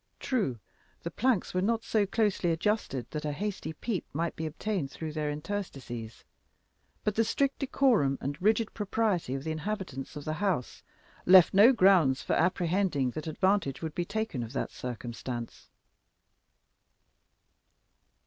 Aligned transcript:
True, 0.19 0.57
the 1.03 1.11
planks 1.11 1.53
were 1.53 1.61
not 1.61 1.83
so 1.83 2.07
closely 2.07 2.51
adjusted 2.51 3.05
but 3.11 3.21
that 3.21 3.29
a 3.29 3.33
hasty 3.33 3.71
peep 3.73 4.03
might 4.13 4.35
be 4.35 4.47
obtained 4.47 4.89
through 4.89 5.11
their 5.13 5.29
interstices; 5.29 6.25
but 7.03 7.13
the 7.13 7.23
strict 7.23 7.59
decorum 7.59 8.17
and 8.19 8.35
rigid 8.41 8.73
propriety 8.73 9.35
of 9.35 9.43
the 9.43 9.51
inhabitants 9.51 10.15
of 10.15 10.25
the 10.25 10.33
house 10.41 10.81
left 11.27 11.53
no 11.53 11.71
grounds 11.71 12.23
for 12.23 12.33
apprehending 12.33 13.11
that 13.11 13.27
advantage 13.27 13.83
would 13.83 13.93
be 13.93 14.03
taken 14.03 14.41
of 14.41 14.53
that 14.53 14.71
circumstance. 14.71 15.69